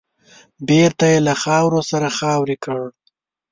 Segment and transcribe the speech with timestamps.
[0.67, 2.81] بېرته يې له خاورو سره خاورې کړ.